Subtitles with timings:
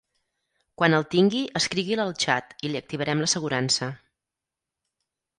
[0.81, 3.91] Quan el tingui escrigui'l al xat i li activarem l'assegurança.